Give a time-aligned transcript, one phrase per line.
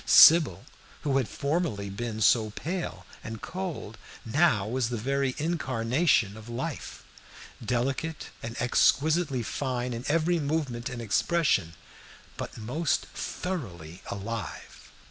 [0.03, 0.65] Sybil,
[1.01, 7.03] who had formerly been so pale and cold, now was the very incarnation of life;
[7.63, 11.75] delicate and exquisitely fine in every movement and expression,
[12.35, 14.91] but most thoroughly alive.